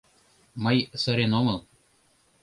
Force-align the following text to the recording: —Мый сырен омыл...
—Мый 0.63 0.77
сырен 1.01 1.31
омыл... 1.39 1.59